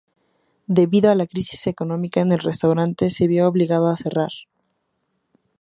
[0.65, 4.31] Debido a la crisis económica, el restaurante se vio obligado a cerrar.